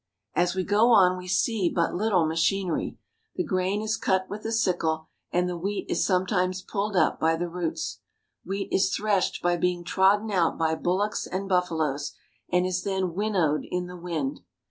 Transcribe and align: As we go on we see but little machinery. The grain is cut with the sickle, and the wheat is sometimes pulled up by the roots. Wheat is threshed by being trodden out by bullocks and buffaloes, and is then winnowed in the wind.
As 0.35 0.55
we 0.55 0.63
go 0.63 0.89
on 0.89 1.15
we 1.15 1.27
see 1.27 1.69
but 1.69 1.93
little 1.93 2.25
machinery. 2.25 2.97
The 3.35 3.43
grain 3.43 3.83
is 3.83 3.97
cut 3.97 4.27
with 4.31 4.41
the 4.41 4.51
sickle, 4.51 5.09
and 5.31 5.47
the 5.47 5.55
wheat 5.55 5.85
is 5.91 6.03
sometimes 6.03 6.63
pulled 6.63 6.95
up 6.95 7.19
by 7.19 7.35
the 7.35 7.47
roots. 7.47 7.99
Wheat 8.43 8.69
is 8.71 8.89
threshed 8.89 9.43
by 9.43 9.57
being 9.57 9.83
trodden 9.83 10.31
out 10.31 10.57
by 10.57 10.73
bullocks 10.73 11.27
and 11.27 11.47
buffaloes, 11.47 12.13
and 12.49 12.65
is 12.65 12.81
then 12.81 13.13
winnowed 13.13 13.61
in 13.69 13.85
the 13.85 13.95
wind. 13.95 14.39